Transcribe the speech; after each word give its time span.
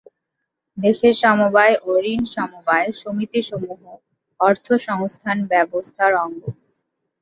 দেশের 0.77 1.13
সমবায় 1.21 1.75
ও 1.83 1.99
ঋণ-সমবায় 2.07 2.89
সমিতিসমূহও 3.01 3.93
অর্থসংস্থান 4.39 5.37
ব্যবস্থার 5.51 6.11
অঙ্গ। 6.23 6.43